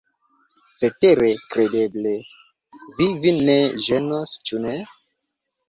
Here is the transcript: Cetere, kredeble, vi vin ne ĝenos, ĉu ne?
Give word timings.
Cetere, 0.83 1.29
kredeble, 1.51 2.15
vi 3.01 3.09
vin 3.27 3.39
ne 3.53 3.61
ĝenos, 3.91 4.37
ĉu 4.51 4.67
ne? 4.69 4.77